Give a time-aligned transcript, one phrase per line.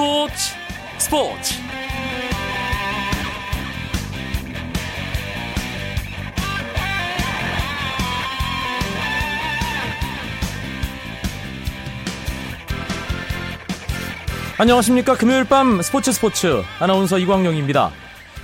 [0.00, 0.54] 스포츠
[0.96, 1.54] 스포츠.
[14.56, 15.18] 안녕하십니까.
[15.18, 16.62] 금요일 밤 스포츠 스포츠.
[16.78, 17.90] 아나운서 이광용입니다.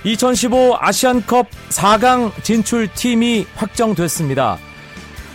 [0.03, 4.59] 2015 아시안컵 4강 진출 팀이 확정됐습니다.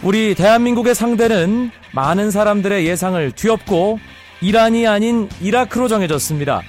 [0.05, 3.99] 우리 대한민국의 상대는 많은 사람들의 예상을 뒤엎고
[4.43, 6.63] 이란이 아닌 이라크로 정해졌습니다.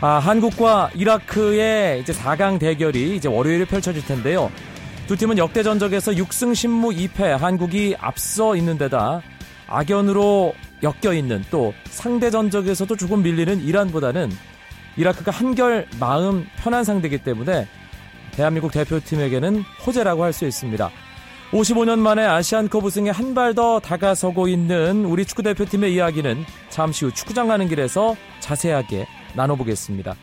[0.00, 4.52] 아, 한국과 이라크의 이제 4강 대결이 이제 월요일에 펼쳐질 텐데요.
[5.08, 9.22] 두 팀은 역대 전적에서 6승 10무 2패 한국이 앞서 있는 데다
[9.66, 14.30] 악연으로 엮여 있는 또 상대 전적에서도 조금 밀리는 이란보다는
[14.96, 17.66] 이라크가 한결 마음 편한 상대이기 때문에
[18.32, 20.88] 대한민국 대표팀에게는 호재라고 할 수 있습니다.
[21.52, 27.48] 55년 만에 아시안컵 우승에 한 발 더 다가서고 있는 우리 축구대표팀의 이야기는 잠시 후 축구장
[27.48, 30.14] 가는 길에서 자세하게 나눠보겠습니다.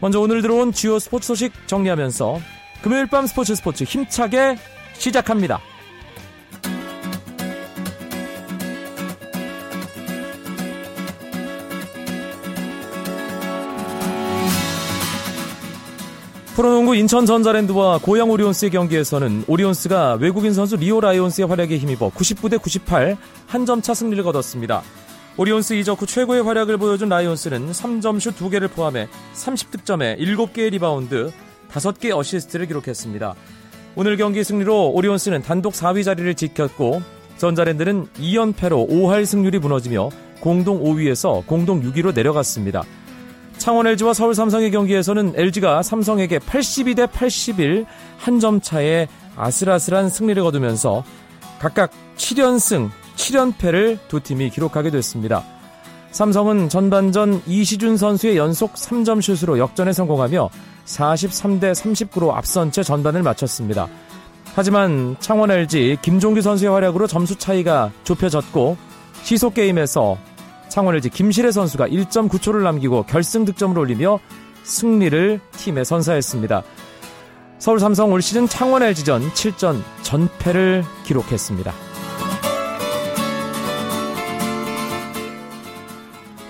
[0.00, 2.40] 먼저 오늘 들어온 주요 스포츠 소식 정리하면서
[2.82, 4.56] 금요일 밤 스포츠 스포츠 힘차게
[4.94, 5.60] 시작합니다.
[16.56, 23.18] 프로농구 인천 전자랜드와 고양 오리온스의 경기에서는 오리온스가 외국인 선수 리오 라이온스의 활약에 힘입어 99대 98
[23.46, 24.80] 한 점 차 승리를 거뒀습니다.
[25.36, 31.30] 오리온스 이적 후 최고의 활약을 보여준 라이온스는 3점슛 2개를 포함해 30득점에 7개의 리바운드,
[31.70, 33.34] 5개 어시스트를 기록했습니다.
[33.94, 37.02] 오늘 경기 승리로 오리온스는 단독 4위 자리를 지켰고
[37.36, 40.08] 전자랜드는 2연패로 5할 승률이 무너지며
[40.40, 42.82] 공동 5위에서 공동 6위로 내려갔습니다.
[43.66, 47.84] 창원 LG와 서울 삼성의 경기에서는 LG가 삼성에게 82대 81
[48.16, 51.02] 한 점 차의 아슬아슬한 승리를 거두면서
[51.58, 55.42] 각각 7연승, 7연패를 두 팀이 기록하게 됐습니다.
[56.12, 60.48] 삼성은 전반전 이시준 선수의 연속 3점 슛으로 역전에 성공하며
[60.84, 63.88] 43대 39로 앞선 채 전반을 마쳤습니다.
[64.54, 68.76] 하지만 창원 LG 김종규 선수의 활약으로 점수 차이가 좁혀졌고
[69.24, 70.18] 시속 게임에서
[70.68, 74.18] 창원 LG 김실애 선수가 1.9초를 남기고 결승 득점을 올리며
[74.62, 76.62] 승리를 팀에 선사했습니다.
[77.58, 81.72] 서울 삼성 올 시즌 창원 LG전 7전 전패를 기록했습니다.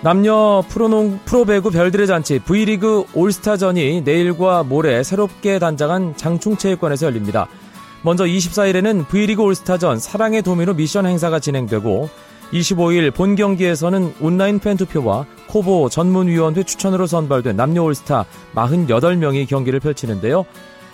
[0.03, 7.49] 남녀 프로농 프로배구 별들의 잔치 V리그 올스타전이 내일과 모레 새롭게 단장한 장충체육관에서 열립니다.
[8.03, 12.09] 먼저 24일에는 V리그 올스타전 사랑의 도미노 미션 행사가 진행되고
[12.53, 18.25] 25일 본 경기에서는 온라인 팬 투표와 코보 전문위원회 추천으로 선발된 남녀 올스타
[18.55, 20.45] 48명이 경기를 펼치는데요.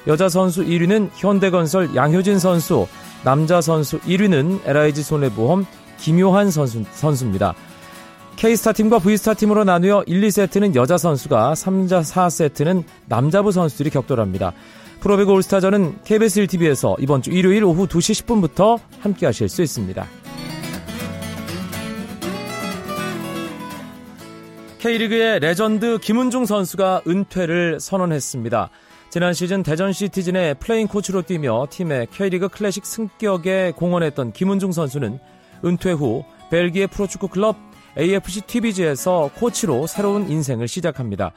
[0.07, 2.87] 여자 선수 1위는 현대건설 양효진 선수,
[3.23, 5.65] 남자 선수 1위는 LIG 손해보험
[5.99, 7.55] 김효한 선수, 선수입니다.
[8.37, 14.53] K스타 팀과 V스타 팀으로 나누어 1, 2세트는 여자 선수가 3자 4세트는 남자부 선수들이 격돌합니다.
[15.01, 20.22] 프로배구 올스타전은 KBS 1TV에서 이번 주 일요일 오후 2시 10분부터 함께 하실 수 있습니다.
[24.82, 28.69] K리그의 레전드 김은중 선수가 은퇴를 선언했습니다.
[29.10, 35.20] 지난 시즌 대전 시티즌의 플레잉 코치로 뛰며 팀의 K리그 클래식 승격에 공헌했던 김은중 선수는
[35.65, 37.56] 은퇴 후 벨기에 프로축구 클럽
[37.97, 41.31] AFC 투비즈에서 코치로 새로운 인생을 시작합니다.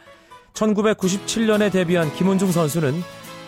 [0.53, 3.00] 1997년에 데뷔한 김은중 선수는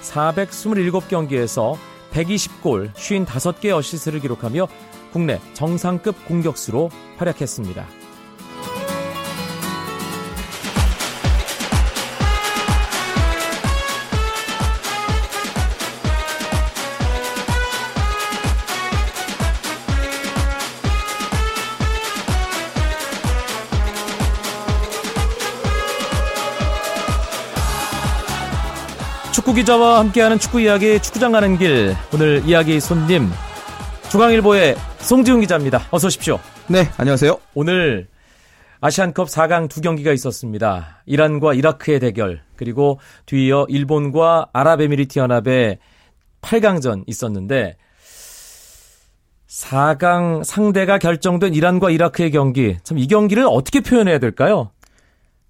[0.04, 1.76] 427경기에서
[2.12, 4.68] 120골, 55개 어시스트를 기록하며
[5.12, 8.07] 국내 정상급 공격수로 활약했습니다.
[29.58, 33.28] 기자와 함께하는 축구 이야기 축구장 가는 길 오늘 이야기 손님
[34.12, 35.88] 중앙일보의 송지훈 기자입니다.
[35.90, 36.40] 어서 오십시오.
[36.68, 37.40] 네, 안녕하세요.
[37.56, 38.08] 오늘
[38.82, 41.02] 아시안컵 4강 두 경기가 있었습니다.
[41.08, 45.80] 이란과 이라크의 대결 그리고 뒤이어 일본과 아랍에미리트 연합의
[46.42, 47.78] 8강전 있었는데
[49.50, 54.70] 4강 상대가 결정된 이란과 이라크의 경기 참 이 경기를 어떻게 표현해야 될까요?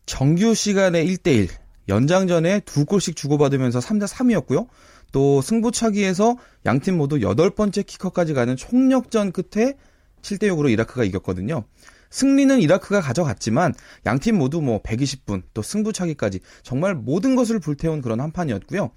[0.06, 1.50] 정규 시간에 1대1
[1.90, 4.68] 연장전에 두 골씩 주고받으면서 3대 3이었고요.
[5.12, 9.76] 또 승부차기에서 양팀 모두 여덟 번째 키커까지 가는 총력전 끝에
[10.22, 11.64] 7대 6으로 이라크가 이겼거든요.
[12.10, 13.74] 승리는 이라크가 가져갔지만
[14.06, 18.92] 양팀 모두 뭐 120분 또 승부차기까지 정말 모든 것을 불태운 그런 한 판이었고요.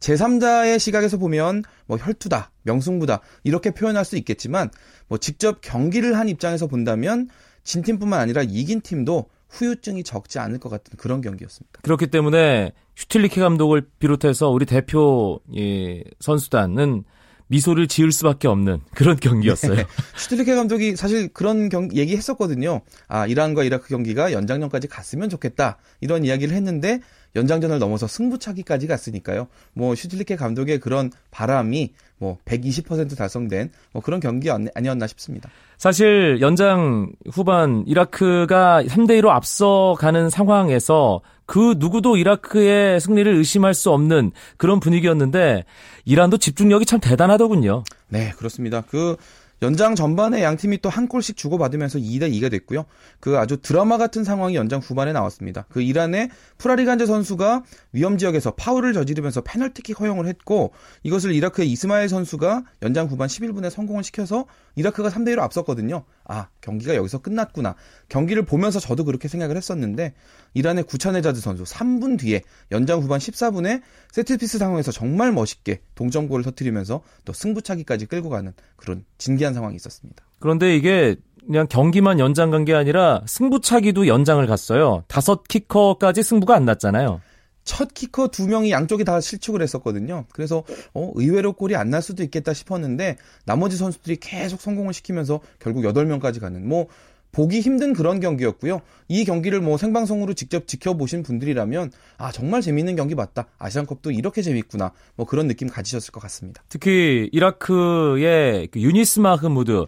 [0.00, 4.70] 제3자의 시각에서 보면 뭐 혈투다, 명승부다 이렇게 표현할 수 있겠지만
[5.08, 7.28] 뭐 직접 경기를 한 입장에서 본다면
[7.62, 11.80] 진 팀뿐만 아니라 이긴 팀도 후유증이 적지 않을 것 같은 그런 경기였습니다.
[11.82, 17.04] 그렇기 때문에 슈틸리케 감독을 비롯해서 우리 대표 예, 선수단은
[17.50, 19.74] 미소를 지을 수밖에 없는 그런 경기였어요.
[19.74, 19.84] 네.
[20.16, 22.80] 슈틸리케 감독이 사실 그런 경, 얘기했었거든요.
[23.08, 27.00] 아 이란과 이라크 경기가 연장전까지 갔으면 좋겠다 이런 이야기를 했는데
[27.36, 29.46] 연장전을 넘어서 승부차기까지 갔으니까요.
[29.72, 35.48] 뭐 슈틸리케 감독의 그런 바람이 뭐 120% 달성된 뭐 그런 경기 아니었나 싶습니다.
[35.78, 44.32] 사실 연장 후반 이라크가 3대 2로 앞서가는 상황에서 그 누구도 이라크의 승리를 의심할 수 없는
[44.56, 45.64] 그런 분위기였는데
[46.04, 47.84] 이란도 집중력이 참 대단하더군요.
[48.08, 48.82] 네, 그렇습니다.
[48.82, 49.16] 그
[49.62, 52.84] 연장 전반에 양 팀이 또 한 골씩 주고받으면서 2대 2가 됐고요.
[53.20, 55.66] 그 아주 드라마 같은 상황이 연장 후반에 나왔습니다.
[55.68, 57.62] 그 이란의 프라리간제 선수가
[57.92, 60.72] 위험 지역에서 파울을 저지르면서 페널티킥 허용을 했고
[61.04, 66.04] 이것을 이라크의 이스마일 선수가 연장 후반 11분에 성공을 시켜서 이라크가 3대 1로 앞섰거든요.
[66.24, 67.76] 아, 경기가 여기서 끝났구나.
[68.08, 70.14] 경기를 보면서 저도 그렇게 생각을 했었는데
[70.54, 72.42] 이란의 구차네자드 선수 3분 뒤에
[72.72, 73.82] 연장 후반 14분에
[74.12, 80.24] 세트피스 상황에서 정말 멋있게 동점골을 터뜨리면서 또 승부차기까지 끌고 가는 그런 진기한 상황이 있었습니다.
[80.40, 81.16] 그런데 이게
[81.46, 85.04] 그냥 경기만 연장 간 게 아니라 승부차기도 연장을 갔어요.
[85.08, 87.20] 다섯 키커까지 승부가 안 났잖아요.
[87.64, 90.24] 첫 키커 두 명이 양쪽이 다 실축을 했었거든요.
[90.32, 90.64] 그래서
[90.94, 96.40] 어, 의외로 골이 안 날 수도 있겠다 싶었는데 나머지 선수들이 계속 성공을 시키면서 결국 8명까지
[96.40, 96.88] 가는 뭐
[97.32, 98.80] 보기 힘든 그런 경기였고요.
[99.08, 103.46] 이 경기를 뭐 생방송으로 직접 지켜보신 분들이라면 아 정말 재밌는 경기 맞다.
[103.58, 104.92] 아시안컵도 이렇게 재밌구나.
[105.16, 106.62] 뭐 그런 느낌 가지셨을 것 같습니다.
[106.68, 109.86] 특히 이라크의 그 유니스 마흐무드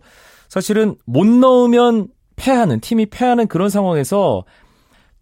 [0.49, 4.44] 사실은 못 넣으면 패하는 팀이 패하는 그런 상황에서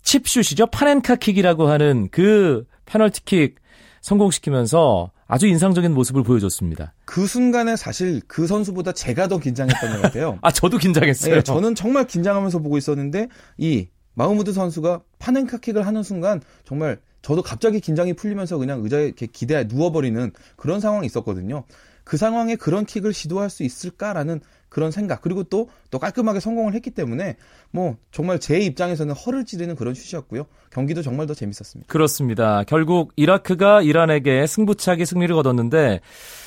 [0.02, 3.56] 칩슛이죠 파넨카킥이라고 하는 그 페널티킥
[4.00, 6.92] 성공시키면서 아주 인상적인 모습을 보여줬습니다.
[7.04, 10.38] 그 순간에 사실 그 선수보다 제가 더 긴장했던 것 같아요.
[10.42, 11.36] 아, 저도 긴장했어요.
[11.36, 17.80] 네, 저는 정말 긴장하면서 보고 있었는데 이 마우무드 선수가 파넨카킥을 하는 순간 정말 저도 갑자기
[17.80, 21.64] 긴장이 풀리면서 그냥 의자에 이렇게 기대에 누워버리는 그런 상황이 있었거든요.
[22.02, 26.90] 그 상황에 그런 킥을 시도할 수 있을까라는 그런 생각 그리고 또 또 깔끔하게 성공을 했기
[26.90, 27.36] 때문에
[27.72, 30.46] 뭐 정말 제 입장에서는 허를 찌르는 그런 슛이었고요.
[30.70, 31.92] 경기도 정말 더 재밌었습니다.
[31.92, 32.62] 그렇습니다.
[32.64, 36.00] 결국 이라크가 이란에게 승부차기 승리를 거뒀는데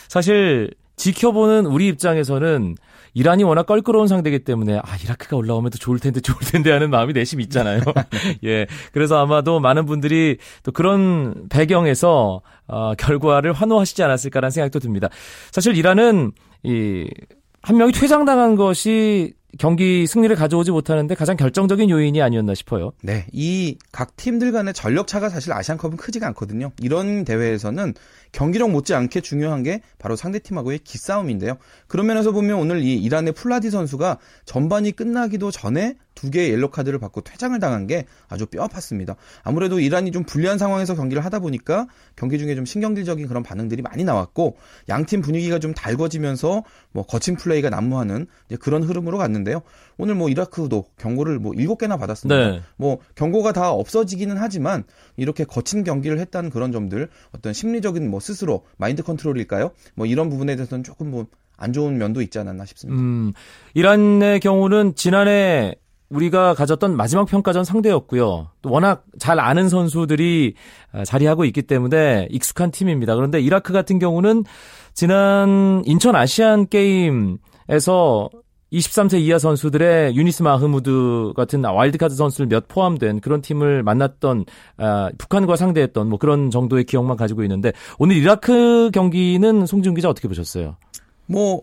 [0.08, 2.76] 사실 지켜보는 우리 입장에서는
[3.16, 7.14] 이란이 워낙 껄끄러운 상대이기 때문에 아 이라크가 올라오면 더 좋을 텐데 좋을 텐데 하는 마음이
[7.14, 7.82] 내심 있잖아요.
[8.46, 15.10] 예, 그래서 아마도 많은 분들이 또 그런 배경에서 어, 결과를 환호하시지 않았을까라는 생각도 듭니다.
[15.52, 16.32] 사실 이란은
[16.64, 17.08] 이
[17.64, 22.92] 한 명이 퇴장당한 것이 경기 승리를 가져오지 못하는데 가장 결정적인 요인이 아니었나 싶어요.
[23.04, 26.72] 네, 이 각 팀들 간의 전력 차가 사실 아시안컵은 크지가 않거든요.
[26.82, 27.94] 이런 대회에서는
[28.32, 31.58] 경기력 못지않게 중요한 게 바로 상대 팀하고의 기싸움인데요.
[31.88, 37.00] 그런 면에서 보면 오늘 이 이란의 풀라디 선수가 전반이 끝나기도 전에 두 개의 옐로 카드를
[37.00, 39.16] 받고 퇴장을 당한 게 아주 뼈 아팠습니다.
[39.44, 44.04] 아무래도 이란이 좀 불리한 상황에서 경기를 하다 보니까 경기 중에 좀 신경질적인 그런 반응들이 많이
[44.04, 44.58] 나왔고
[44.90, 48.28] 양팀 분위기가 좀 달궈지면서 뭐 거친 플레이가 난무하는
[48.60, 49.62] 그런 흐름으로 갔는데요.
[49.98, 52.52] 오늘 뭐 이라크도 경고를 뭐 7개나 받았습니다.
[52.52, 52.62] 네.
[52.78, 54.84] 뭐 경고가 다 없어지기는 하지만
[55.18, 59.72] 이렇게 거친 경기를 했다는 그런 점들 어떤 심리적인 뭐 스스로 마인드 컨트롤일까요?
[59.96, 61.26] 뭐 이런 부분에 대해서는 조금 뭐
[61.58, 63.02] 안 좋은 면도 있지 않았나 싶습니다.
[63.02, 63.34] 음,
[63.74, 65.76] 이란의 경우는 지난해
[66.14, 68.50] 우리가 가졌던 마지막 평가전 상대였고요.
[68.62, 70.54] 또 워낙 잘 아는 선수들이
[70.92, 73.16] 아, 자리하고 있기 때문에 익숙한 팀입니다.
[73.16, 74.44] 그런데 이라크 같은 경우는
[74.94, 78.30] 지난 인천 아시안 게임에서
[78.72, 84.46] 23세 이하 선수들의 유니스 마흐무드 같은 와일드카드 선수들 몇 포함된 그런 팀을 만났던
[84.78, 90.28] 아, 북한과 상대했던 뭐 그런 정도의 기억만 가지고 있는데 오늘 이라크 경기는 송지훈 기자 어떻게
[90.28, 90.78] 보셨어요?
[91.28, 91.62] 뭐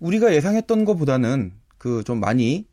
[0.00, 2.66] 우리가 예상했던 것보다는 그 좀 많이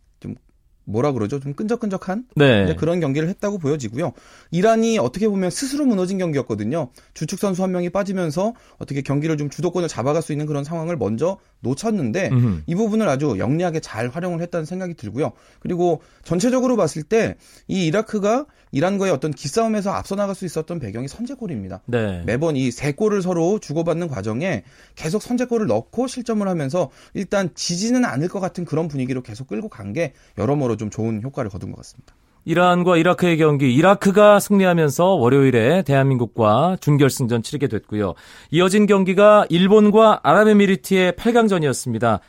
[0.85, 1.39] 뭐라 그러죠?
[1.39, 2.75] 좀 끈적끈적한 네.
[2.75, 4.11] 그런 경기를 했다고 보여지고요.
[4.51, 6.89] 이란이 어떻게 보면 스스로 무너진 경기였거든요.
[7.13, 11.37] 주축 선수 한 명이 빠지면서 어떻게 경기를 좀 주도권을 잡아갈 수 있는 그런 상황을 먼저
[11.61, 12.61] 놓쳤는데 음흠.
[12.67, 15.31] 이 부분을 아주 영리하게 잘 활용을 했다는 생각이 들고요.
[15.59, 17.35] 그리고 전체적으로 봤을 때
[17.67, 21.83] 이 이라크가 이란과의 어떤 기싸움에서 앞서 나갈 수 있었던 배경이 선제골입니다.
[21.85, 22.23] 네.
[22.25, 24.63] 매번 이 세 골을 서로 주고받는 과정에
[24.95, 29.93] 계속 선제골을 넣고 실점을 하면서 일단 지지는 않을 것 같은 그런 분위기로 계속 끌고 간
[29.93, 32.15] 게 여러모로 좀 좋은 효과를 거둔 것 같습니다.
[32.45, 38.15] 이란과 이라크의 경기 이라크가 승리하면서 월요일에 대한민국과 준결승전 치르게 됐고요.
[38.51, 42.19] 이어진 경기가 일본과 아랍에미리트의 8강전이었습니다.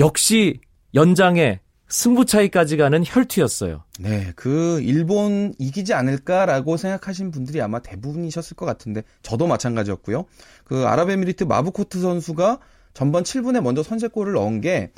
[0.00, 0.60] 역시
[0.94, 3.84] 연장에 승부 차이까지 가는 혈투였어요.
[4.00, 10.24] 네, 그 일본 이기지 않을까라고 생각하신 분들이 아마 대부분이셨을 것 같은데 저도 마찬가지였고요.
[10.64, 12.58] 그 아랍에미리트 마부코트 선수가
[12.94, 14.90] 전반 7분에 먼저 선제골을 넣은 게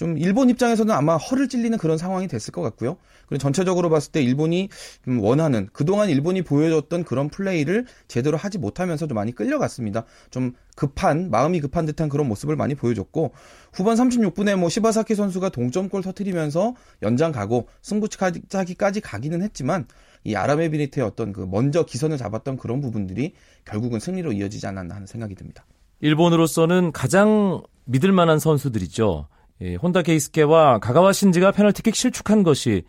[0.00, 2.96] 좀 일본 입장에서는 아마 허를 찔리는 그런 상황이 됐을 것 같고요.
[3.28, 4.70] 그리고 전체적으로 봤을 때 일본이
[5.06, 10.06] 원하는 그동안 일본이 보여줬던 그런 플레이를 제대로 하지 못하면서 좀 많이 끌려갔습니다.
[10.30, 13.34] 좀 급한 마음이 급한 듯한 그런 모습을 많이 보여줬고
[13.74, 19.86] 후반 36분에 뭐 시바사키 선수가 동점골 터트리면서 연장 가고 승부차기까지 가기는 했지만
[20.24, 23.34] 이 아랍에미리트의 어떤 그 먼저 기선을 잡았던 그런 부분들이
[23.66, 25.66] 결국은 승리로 이어지지 않았나 하는 생각이 듭니다.
[26.00, 29.28] 일본으로서는 가장 믿을 만한 선수들이죠.
[29.62, 32.84] 예, 혼다 케이스케와 가가와 신지가 페널티킥 실축한 것이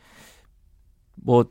[1.15, 1.45] 뭐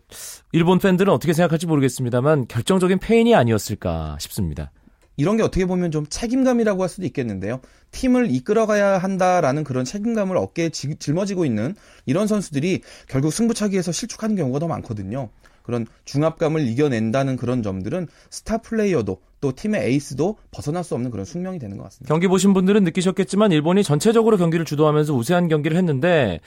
[0.53, 4.73] 일본 팬들은 어떻게 생각할지 모르겠습니다만 결정적인 페인이 아니었을까 싶습니다.
[5.17, 7.61] 이런 게 어떻게 보면 좀 책임감이라고 할 수도 있겠는데요.
[7.91, 11.75] 팀을 이끌어가야 한다라는 그런 책임감을 어깨에 짊어지고 있는
[12.07, 15.29] 이런 선수들이 결국 승부차기에서 실축하는 경우가 더 많거든요.
[15.63, 21.59] 그런 중압감을 이겨낸다는 그런 점들은 스타 플레이어도 또 팀의 에이스도 벗어날 수 없는 그런 숙명이
[21.59, 22.13] 되는 것 같습니다.
[22.13, 26.41] 경기 보신 분들은 느끼셨겠지만 일본이 전체적으로 경기를 주도하면서 우세한 경기를 했는데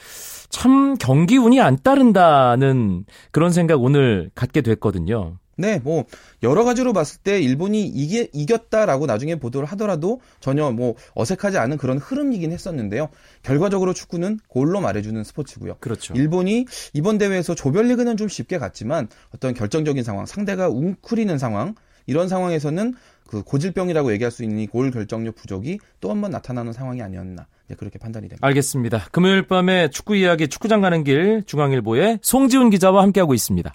[0.50, 5.38] 참 경기 운이 안 따른다는 그런 생각 오늘 갖게 됐거든요.
[5.56, 6.06] 네, 뭐
[6.42, 11.98] 여러 가지로 봤을 때 일본이 이게 이겼다라고 나중에 보도를 하더라도 전혀 뭐 어색하지 않은 그런
[11.98, 13.10] 흐름이긴 했었는데요.
[13.44, 15.76] 결과적으로 축구는 골로 말해주는 스포츠고요.
[15.80, 16.14] 그렇죠.
[16.16, 22.96] 일본이 이번 대회에서 조별리그는 좀 쉽게 갔지만 어떤 결정적인 상황, 상대가 웅크리는 상황 이런 상황에서는
[23.28, 27.76] 그 고질병이라고 얘기할 수 있는 골 결정력 부족이 또 한 번 나타나는 상황이 아니었나 네,
[27.76, 28.46] 그렇게 판단이 됩니다.
[28.46, 29.08] 알겠습니다.
[29.12, 33.74] 금요일 밤에 축구 이야기 축구장 가는 길 중앙일보의 송지훈 기자와 함께하고 있습니다.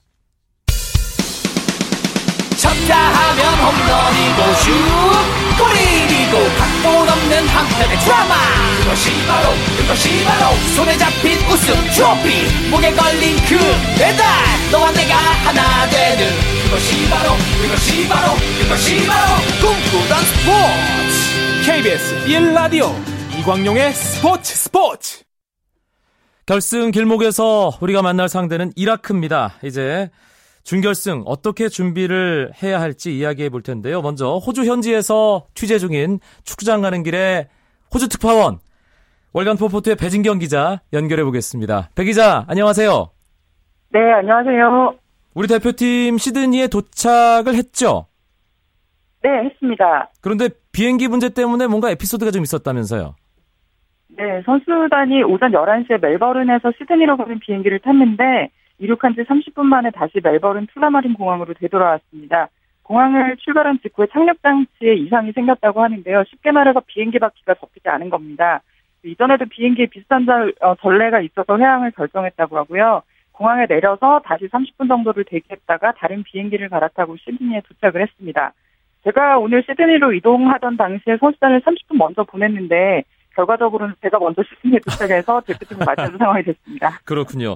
[2.94, 8.34] 하면 홈런이고 슛 골이고 각본 없는 한편의 드라마.
[8.80, 12.68] 그것이 바로 그것이 바로 손에 잡힌 우승 트로피.
[12.70, 13.58] 목에 걸린 그
[13.98, 14.24] 배달
[14.70, 16.26] 너와 내가 하나 되는
[16.64, 21.66] 그것이 바로 그것이 바로 그것이 바로 꿈꾸던 스포츠.
[21.66, 22.94] KBS 1라디오
[23.38, 25.22] 이광용의 스포츠 스포츠.
[26.46, 29.56] 결승 길목에서 우리가 만날 상대는 이라크입니다.
[29.64, 30.08] 이제
[30.68, 34.02] 준결승 어떻게 준비를 해야 할지 이야기해 볼 텐데요.
[34.02, 37.48] 먼저 호주 현지에서 취재 중인 축구장 가는 길에
[37.94, 38.58] 호주 특파원
[39.32, 41.88] 월간 포포트의 배진경 기자 연결해 보겠습니다.
[41.94, 43.08] 배 기자 안녕하세요.
[43.94, 44.94] 네 안녕하세요.
[45.32, 48.04] 우리 대표팀 시드니에 도착을 했죠?
[49.22, 50.10] 네 했습니다.
[50.20, 53.14] 그런데 비행기 문제 때문에 뭔가 에피소드가 좀 있었다면서요?
[54.18, 60.66] 네 선수단이 오전 11시에 멜버른에서 시드니로 가는 비행기를 탔는데 이륙한 지 30분 만에 다시 멜버른
[60.72, 62.48] 투라마린 공항으로 되돌아왔습니다.
[62.82, 66.24] 공항을 출발한 직후에 착륙 장치에 이상이 생겼다고 하는데요.
[66.28, 68.62] 쉽게 말해서 비행기 바퀴가 접히지 않은 겁니다.
[69.04, 70.26] 이전에도 비행기에 비슷한
[70.60, 73.02] 어, 전례가 있어서 회항을 결정했다고 하고요.
[73.32, 78.52] 공항에 내려서 다시 30분 정도를 대기했다가 다른 비행기를 갈아타고 시드니에 도착을 했습니다.
[79.04, 83.04] 제가 오늘 시드니로 이동하던 당시에 선수단을 30분 먼저 보냈는데
[83.36, 86.98] 결과적으로는 제가 먼저 시드니에 도착해서 대표팀을 맞추는 상황이 됐습니다.
[87.04, 87.54] 그렇군요.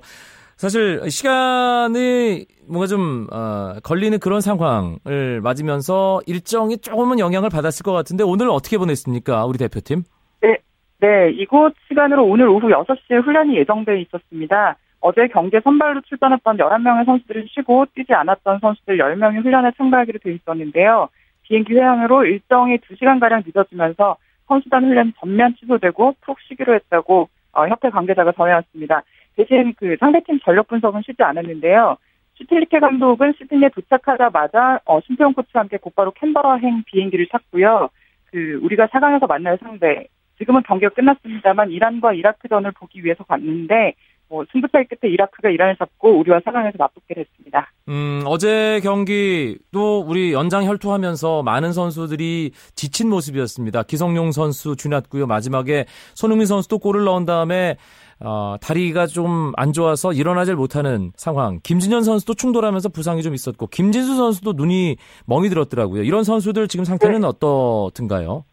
[0.57, 8.25] 사실 시간이 뭔가 좀 어, 걸리는 그런 상황을 맞으면서 일정이 조금은 영향을 받았을 것 같은데
[8.25, 9.45] 오늘 어떻게 보냈습니까?
[9.47, 10.03] 우리 대표팀?
[10.41, 10.59] 네,
[11.01, 14.77] 네 이곳 시간으로 오늘 오후 6시에 훈련이 예정돼 있었습니다.
[15.01, 21.09] 어제 경기에 선발로 출전했던 11명의 선수들을 쉬고 뛰지 않았던 선수들 10명이 훈련에 참가하기로 돼 있었는데요.
[21.43, 24.17] 비행기 회항으로 일정이 2시간가량 늦어지면서
[24.47, 29.03] 선수단 훈련이 전면 취소되고 푹 쉬기로 했다고 어, 협회 관계자가 전해왔습니다.
[29.37, 31.97] 대신 그 상대팀 전력 분석은 쉽지 않았는데요.
[32.35, 37.91] 슈틸리케 감독은 시드니에 도착하자마자 어, 심태용 코치와 함께 곧바로 캔버라행 비행기를 탔고요.
[38.27, 40.07] 그 우리가 4강에서 만날 상대
[40.39, 43.95] 지금은 경기가 끝났습니다만 이란과 이라크전을 보기 위해서 갔는데
[44.33, 47.71] 뭐 승부차기 끝에 이라크가 이란을 잡고 우리와 4강에서 맞붙게 됐습니다.
[47.89, 53.83] 음, 어제 경기도 우리 연장 혈투하면서 많은 선수들이 지친 모습이었습니다.
[53.83, 55.27] 기성용 선수 주났고요.
[55.27, 55.85] 마지막에
[56.15, 57.77] 손흥민 선수도 골을 넣은 다음에
[58.25, 61.59] 어, 다리가 좀 안 좋아서 일어나질 못하는 상황.
[61.63, 64.97] 김진현 선수도 충돌하면서 부상이 좀 있었고 김진수 선수도 눈이
[65.27, 66.05] 멍이 들었더라고요.
[66.05, 67.27] 이런 선수들 지금 상태는 네.
[67.27, 68.45] 어떻든가요?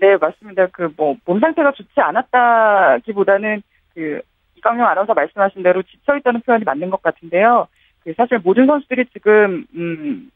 [0.00, 0.66] 네, 맞습니다.
[0.68, 3.62] 그 뭐 몸 상태가 좋지 않았다기보다는
[3.94, 4.20] 그
[4.58, 7.68] 이강용 아나운서 말씀하신 대로 지쳐 있다는 표현이 맞는 것 같은데요.
[8.04, 10.30] 그 사실 모든 선수들이 지금 음,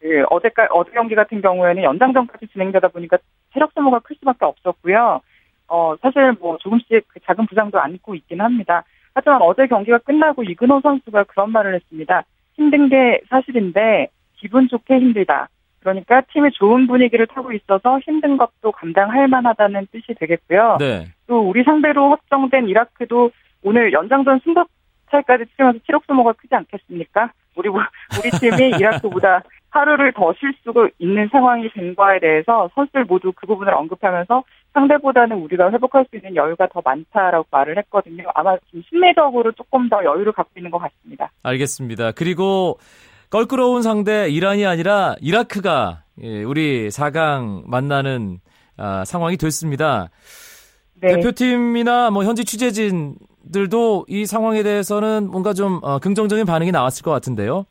[0.00, 3.18] 그 어제까 어제 경기 같은 경우에는 연장전까지 진행되다 보니까
[3.52, 5.20] 체력 소모가 클 수밖에 없었고요.
[5.68, 8.84] 어, 사실 뭐 조금씩 그 작은 부상도 안고 있긴 합니다.
[9.14, 12.24] 하지만 어제 경기가 끝나고 이근호 선수가 그런 말을 했습니다.
[12.54, 15.48] 힘든 게 사실인데 기분 좋게 힘들다.
[15.80, 20.78] 그러니까 팀이 좋은 분위기를 타고 있어서 힘든 것도 감당할 만하다는 뜻이 되겠고요.
[20.80, 21.08] 네.
[21.26, 23.30] 또 우리 상대로 확정된 이라크도
[23.64, 27.32] 오늘 연장전 승부차까지 치르면서 소모가 크지 않겠습니까?
[27.56, 33.46] 우리 우리 팀이 이라크보다 하루를 더 쉴수 있는 상황이 된 거에 대해서 선수들 모두 그
[33.46, 38.24] 부분을 언급하면서 상대보다는 우리가 회복할 수 있는 여유가 더 많다라고 말을 했거든요.
[38.34, 41.30] 아마 좀 심리적으로 조금 더 여유를 갖고 있는 것 같습니다.
[41.42, 42.12] 알겠습니다.
[42.12, 42.78] 그리고
[43.30, 48.38] 껄끄러운 상대 이란이 아니라 이라크가 예, 우리 4강 만나는
[48.76, 50.08] 아, 상황이 됐습니다.
[51.00, 51.16] 네.
[51.16, 53.16] 대표팀이나 뭐 현지 취재진
[53.52, 57.66] 들도 이 상황에 대해서는 뭔가 좀 어, 긍정적인 반응이 나왔을 것 같은데요.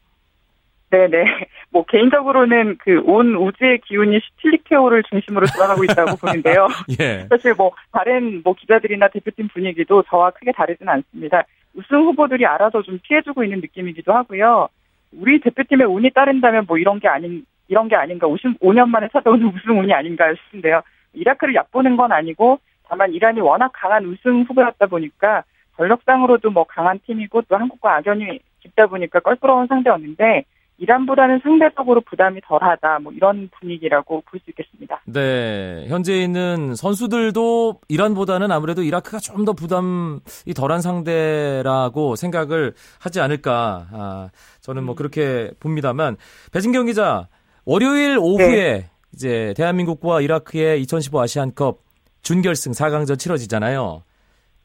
[0.90, 1.26] 네네.
[1.72, 6.68] 뭐 개인적으로는 그 온 우주의 기운이 슈틸리케오를 중심으로 돌아가고 있다고 보는데요.
[7.02, 7.26] 예.
[7.30, 11.44] 사실 뭐 다른 뭐 기자들이나 대표팀 분위기도 저와 크게 다르진 않습니다.
[11.74, 14.70] 우승 후보들이 알아서 좀 피해주고 있는 느낌이기도 하고요.
[15.14, 19.80] 우리 대표팀의 운이 따른다면 뭐 이런 게 아닌 이런 게 아닌가 55년 만에 찾아오는 우승
[19.80, 20.82] 운이 아닌가 싶은데요.
[21.14, 25.44] 이라크를 얕보는 건 아니고 다만 이란이 워낙 강한 우승 후보였다 보니까
[25.78, 30.46] 전력상으로도 뭐 강한 팀이고 또 한국과 악연이 깊다 보니까 껄끄러운 상대였는데
[30.80, 35.02] 이란보다는 상대적으로 부담이 덜하다 뭐 이런 분위기라고 볼 수 있겠습니다.
[35.06, 35.86] 네.
[35.88, 40.20] 현재 있는 선수들도 이란보다는 아무래도 이라크가 좀 더 부담이
[40.56, 43.88] 덜한 상대라고 생각을 하지 않을까.
[43.92, 44.30] 아,
[44.62, 46.18] 저는 뭐 그렇게 봅니다만.
[46.52, 47.28] 배진경 기자,
[47.66, 51.80] 월요일 오후에 이제 대한민국과 이라크의 2015 아시안컵
[52.24, 54.04] 준결승 4강전 치러지잖아요.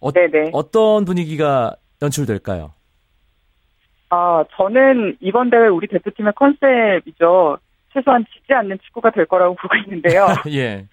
[0.00, 0.50] 어, 네네.
[0.52, 2.72] 어떤 분위기가 연출될까요?
[4.10, 7.58] 아, 저는 이번 대회 우리 대표팀의 컨셉이죠.
[7.92, 10.26] 최소한 지지 않는 축구가 될 거라고 보고 있는데요.
[10.50, 10.86] 예.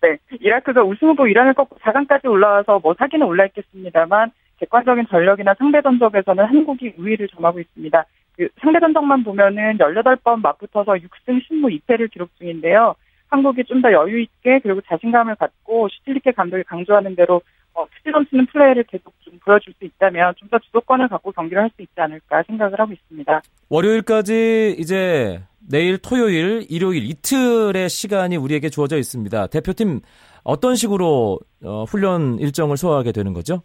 [0.00, 0.16] 네.
[0.40, 6.94] 이라크가 우승 후보 이란을 꺾고 4강까지 올라와서 뭐 사기는 올라있겠습니다만 객관적인 전력이나 상대 전적에서는 한국이
[6.98, 8.04] 우위를 점하고 있습니다.
[8.36, 12.94] 그 상대 전적만 보면은 18번 맞붙어서 6승 10무 2패를 기록 중인데요.
[13.28, 17.42] 한국이 좀 더 여유 있게 그리고 자신감을 갖고 슈틸리케 감독이 강조하는 대로
[17.78, 21.70] 어, 투지 넘치는 플레이를 계속 좀 보여줄 수 있다면 좀 더 주도권을 갖고 경기를 할
[21.76, 23.42] 수 있지 않을까 생각을 하고 있습니다.
[23.68, 29.48] 월요일까지 이제 내일 토요일, 일요일 이틀의 시간이 우리에게 주어져 있습니다.
[29.48, 30.00] 대표팀
[30.42, 33.62] 어떤 식으로 어, 훈련 일정을 소화하게 되는 거죠?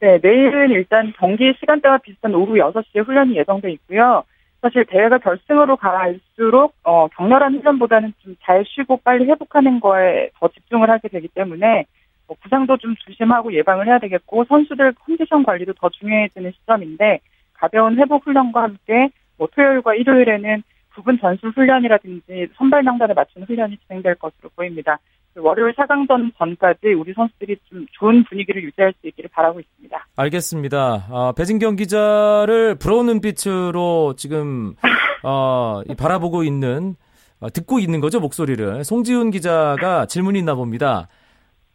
[0.00, 4.22] 네, 내일은 일단 경기 시간대와 비슷한 오후 6시에 훈련이 예정돼 있고요.
[4.62, 10.88] 사실 대회가 결승으로 갈수록 어, 격렬한 훈련보다는 좀 잘 쉬고 빨리 회복하는 거에 더 집중을
[10.88, 11.84] 하게 되기 때문에
[12.26, 17.20] 뭐 부상도 좀 조심하고 예방을 해야 되겠고 선수들 컨디션 관리도 더 중요해지는 시점인데
[17.54, 24.14] 가벼운 회복 훈련과 함께 뭐 토요일과 일요일에는 부분 전술 훈련이라든지 선발 명단에 맞춘 훈련이 진행될
[24.16, 24.98] 것으로 보입니다.
[25.36, 30.06] 월요일 4강전 전까지 우리 선수들이 좀 좋은 분위기를 유지할 수 있기를 바라고 있습니다.
[30.16, 31.06] 알겠습니다.
[31.10, 34.74] 아, 배진경 기자를 부러운 눈빛으로 지금
[35.22, 36.96] 어, 이 바라보고 있는
[37.40, 41.08] 어, 듣고 있는 거죠 목소리를 송지훈 기자가 질문이 있나 봅니다.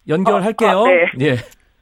[0.07, 0.69] 연결할게요.
[0.71, 1.25] 어, 아, 네.
[1.27, 1.35] 예.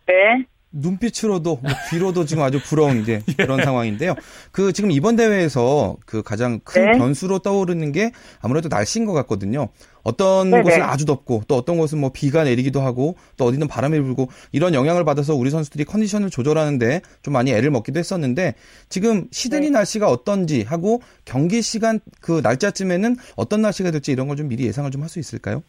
[0.08, 0.46] 네.
[0.72, 4.14] 눈빛으로도 뭐 귀로도 지금 아주 부러운 이제 그런 상황인데요.
[4.52, 6.98] 그 지금 이번 대회에서 그 가장 큰 네.
[7.00, 9.70] 변수로 떠오르는 게 아무래도 날씨인 것 같거든요.
[10.04, 10.62] 어떤 네네.
[10.64, 14.76] 곳은 아주 덥고 또 어떤 곳은 뭐 비가 내리기도 하고 또 어디는 바람이 불고 이런
[14.76, 18.54] 영향을 받아서 우리 선수들이 컨디션을 조절하는데 좀 많이 애를 먹기도 했었는데
[18.90, 19.72] 지금 시드니 네.
[19.72, 24.90] 날씨가 어떤지 하고 경기 시간 그 날짜쯤에는 어떤 날씨가 될지 이런 걸 좀 미리 예상을
[24.92, 25.64] 좀 할 수 있을까요?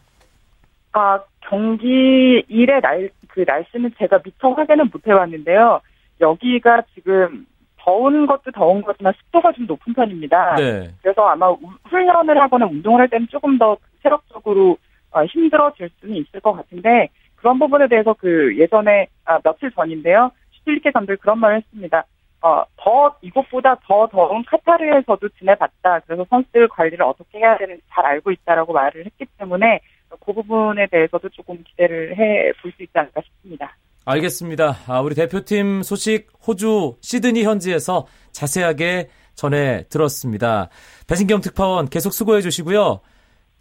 [0.93, 5.81] 아, 경기 일의 날, 그 날씨는 제가 미처 확인은 못 해봤는데요.
[6.19, 7.45] 여기가 지금
[7.77, 10.55] 더운 것도 더운 거지만 습도가 좀 높은 편입니다.
[10.55, 10.91] 네.
[11.01, 14.77] 그래서 아마 우- 훈련을 하거나 운동을 할 때는 조금 더 체력적으로
[15.11, 20.31] 어, 힘들어질 수는 있을 것 같은데 그런 부분에 대해서 그 예전에 아, 며칠 전인데요.
[20.51, 22.05] 슈틸리케 감독이 그런 말을 했습니다.
[22.43, 26.01] 어, 더 이곳보다 더 더운 카타르에서도 지내봤다.
[26.05, 29.79] 그래서 선수들 관리를 어떻게 해야 되는지 잘 알고 있다라고 말을 했기 때문에
[30.25, 33.75] 그 부분에 대해서도 조금 기대를 해 볼 수 있지 않을까 싶습니다.
[34.05, 34.77] 알겠습니다.
[34.87, 40.69] 아, 우리 대표팀 소식 호주 시드니 현지에서 자세하게 전해 들었습니다.
[41.07, 42.99] 배신경 특파원 계속 수고해 주시고요.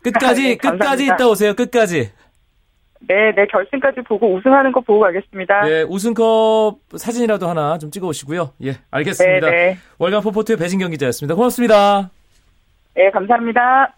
[0.03, 1.05] 끝까지 네, 끝까지.
[1.07, 1.55] 있다 오세요.
[1.55, 2.11] 끝까지.
[3.09, 5.71] 네, 네 결승까지 보고 우승하는 거 보고 가겠습니다.
[5.71, 8.53] 예, 우승컵 사진이라도 하나 좀 찍어 오시고요.
[8.65, 9.51] 예, 알겠습니다.
[9.51, 9.79] 네, 네.
[9.99, 11.35] 월간 포포트의 배신경 기자였습니다.
[11.35, 12.11] 고맙습니다.
[12.95, 13.95] 네, 감사합니다.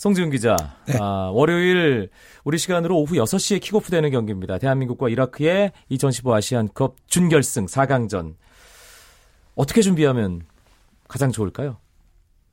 [0.00, 0.56] 송지훈 기자.
[0.86, 0.96] 네.
[0.98, 2.08] 아, 월요일
[2.42, 4.56] 우리 시간으로 오후 6시에 킥오프 되는 경기입니다.
[4.56, 8.36] 대한민국과 이라크의 2015 아시안컵 준결승 4강전.
[9.56, 10.40] 어떻게 준비하면
[11.06, 11.76] 가장 좋을까요?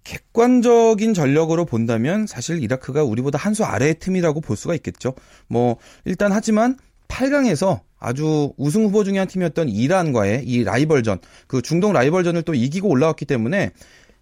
[0.04, 5.16] 객관적인 전력으로 본다면 사실 이라크가 우리보다 한 수 아래의 팀이라고 볼 수가 있겠죠.
[5.48, 6.76] 뭐 일단 하지만
[7.08, 12.90] 8강에서 아주 우승 후보 중에 한 팀이었던 이란과의 이 라이벌전, 그 중동 라이벌전을 또 이기고
[12.90, 13.72] 올라왔기 때문에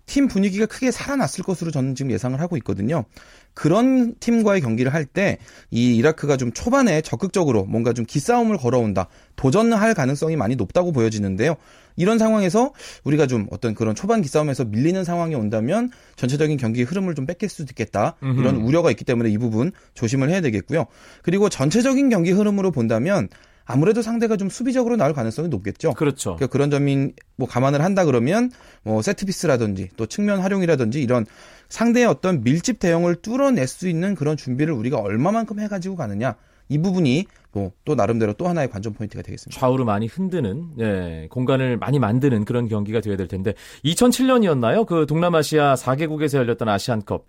[0.05, 3.05] 팀 분위기가 크게 살아났을 것으로 저는 지금 예상을 하고 있거든요.
[3.53, 5.37] 그런 팀과의 경기를 할 때
[5.71, 9.07] 이 이라크가 좀 초반에 적극적으로 뭔가 좀 기싸움을 걸어온다.
[9.35, 11.55] 도전할 가능성이 많이 높다고 보여지는데요.
[11.95, 12.73] 이런 상황에서
[13.05, 17.71] 우리가 좀 어떤 그런 초반 기싸움에서 밀리는 상황이 온다면 전체적인 경기 흐름을 좀 뺏길 수도
[17.71, 18.15] 있겠다.
[18.21, 20.85] 이런 우려가 있기 때문에 이 부분 조심을 해야 되겠고요.
[21.23, 23.29] 그리고 전체적인 경기 흐름으로 본다면
[23.65, 25.93] 아무래도 상대가 좀 수비적으로 나올 가능성이 높겠죠.
[25.93, 26.36] 그렇죠.
[26.36, 28.51] 그러니까 그런 점이 뭐 감안을 한다 그러면
[28.84, 31.25] 뭐 세트피스라든지 또 측면 활용이라든지 이런
[31.69, 36.36] 상대의 어떤 밀집 대형을 뚫어낼 수 있는 그런 준비를 우리가 얼마만큼 해가지고 가느냐
[36.69, 39.60] 이 부분이 뭐 또 나름대로 또 하나의 관전 포인트가 되겠습니다.
[39.60, 43.54] 좌우를 많이 흔드는 예, 공간을 많이 만드는 그런 경기가 되어야 될 텐데
[43.86, 44.86] 2007년이었나요?
[44.86, 47.25] 그 동남아시아 4개국에서 열렸던 아시안컵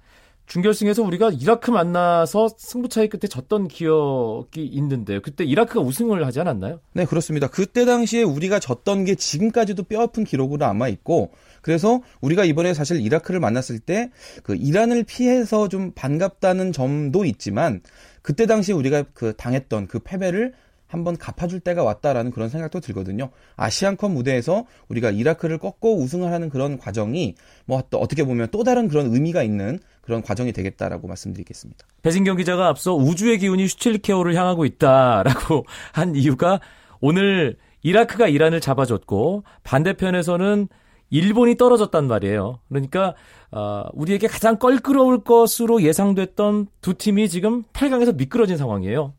[0.46, 6.80] 준결승에서 우리가 이라크 만나서 승부 차이 끝에 졌던 기억이 있는데 그때 이라크가 우승을 하지 않았나요?
[6.92, 7.48] 네, 그렇습니다.
[7.48, 11.32] 그때 당시에 우리가 졌던 게 지금까지도 뼈아픈 기록으로 남아 있고
[11.62, 14.10] 그래서 우리가 이번에 사실 이라크를 만났을 때
[14.42, 17.80] 그 이란을 피해서 좀 반갑다는 점도 있지만
[18.22, 20.52] 그때 당시에 우리가 그 당했던 그 패배를
[20.86, 23.30] 한번 갚아줄 때가 왔다라는 그런 생각도 들거든요.
[23.56, 28.88] 아시안컵 무대에서 우리가 이라크를 꺾고 우승을 하는 그런 과정이 뭐 또 어떻게 보면 또 다른
[28.88, 31.86] 그런 의미가 있는 그런 과정이 되겠다라고 말씀드리겠습니다.
[32.02, 36.60] 배진경 기자가 앞서 우주의 기운이 슈틸케오를 향하고 있다라고 한 이유가
[37.00, 40.68] 오늘 이라크가 이란을 잡아줬고 반대편에서는
[41.10, 42.58] 일본이 떨어졌단 말이에요.
[42.68, 43.14] 그러니까
[43.52, 49.14] 어, 우리에게 가장 껄끄러울 것으로 예상됐던 두 팀이 지금 8강에서 미끄러진 상황이에요.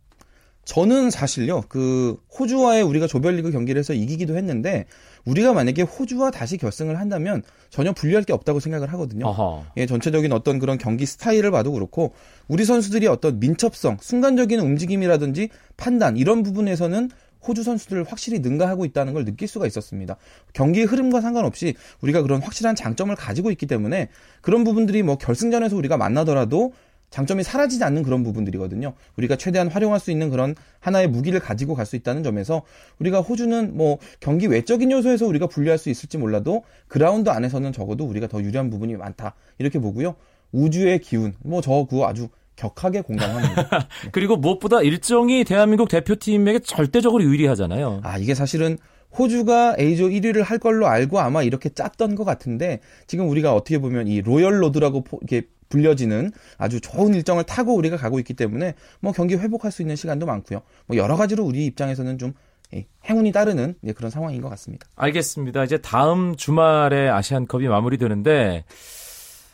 [0.68, 4.86] 저는 사실요, 그, 호주와의 우리가 조별리그 경기를 해서 이기기도 했는데,
[5.24, 9.28] 우리가 만약에 호주와 다시 결승을 한다면 전혀 불리할 게 없다고 생각을 하거든요.
[9.28, 9.66] 어허.
[9.78, 12.14] 예, 전체적인 어떤 그런 경기 스타일을 봐도 그렇고,
[12.50, 17.12] 우리 선수들이 어떤 민첩성, 순간적인 움직임이라든지 판단, 이런 부분에서는
[17.48, 20.18] 호주 선수들을 확실히 능가하고 있다는 걸 느낄 수가 있었습니다.
[20.52, 24.10] 경기의 흐름과 상관없이 우리가 그런 확실한 장점을 가지고 있기 때문에
[24.42, 26.74] 그런 부분들이 뭐 결승전에서 우리가 만나더라도
[27.10, 28.94] 장점이 사라지지 않는 그런 부분들이거든요.
[29.18, 32.64] 우리가 최대한 활용할 수 있는 그런 하나의 무기를 가지고 갈 수 있다는 점에서
[33.00, 38.28] 우리가 호주는 뭐 경기 외적인 요소에서 우리가 불리할 수 있을지 몰라도 그라운드 안에서는 적어도 우리가
[38.28, 39.36] 더 유리한 부분이 많다.
[39.58, 40.16] 이렇게 보고요.
[40.52, 43.88] 우주의 기운, 뭐저 그거 아주 격하게 공감합니다.
[44.12, 48.02] 그리고 무엇보다 일정이 대한민국 대표팀에게 절대적으로 유리하잖아요.
[48.04, 48.78] 아, 이게 사실은
[49.18, 54.08] 호주가 A조 1위를 할 걸로 알고 아마 이렇게 짰던 것 같은데 지금 우리가 어떻게 보면
[54.08, 59.12] 이 로열 로드라고 포- 이렇게 불려지는 아주 좋은 일정을 타고 우리가 가고 있기 때문에 뭐
[59.12, 60.62] 경기 회복할 수 있는 시간도 많고요.
[60.86, 62.34] 뭐 여러 가지로 우리 입장에서는 좀
[62.74, 64.88] 예, 행운이 따르는 예, 그런 상황인 것 같습니다.
[64.96, 65.64] 알겠습니다.
[65.64, 68.66] 이제 다음 주말에 아시안컵이 마무리되는데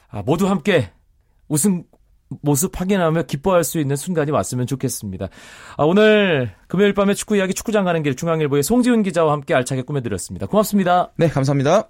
[0.09, 0.89] 아, 모두 함께
[1.47, 1.83] 우승
[2.41, 5.27] 모습 확인하며 기뻐할 수 있는 순간이 왔으면 좋겠습니다.
[5.77, 10.47] 아, 오늘 금요일 밤에 축구 이야기 축구장 가는 길 중앙일보의 송지훈 기자와 함께 알차게 꾸며드렸습니다.
[10.47, 11.11] 고맙습니다.
[11.17, 11.89] 네, 감사합니다.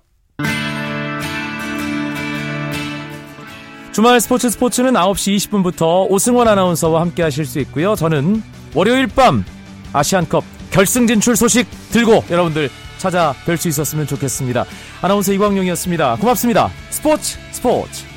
[3.94, 7.96] 주말 스포츠 스포츠는 9시 20분부터 오승원 아나운서와 함께 하실 수 있고요.
[7.96, 8.42] 저는
[8.74, 9.46] 월요일 밤
[9.94, 14.66] 아시안컵 결승 진출 소식 들고 여러분들 찾아뵐 수 있었으면 좋겠습니다.
[15.04, 16.16] 아나운서 이광용이었습니다.
[16.16, 16.72] 고맙습니다.
[16.90, 18.13] 스포츠 스포츠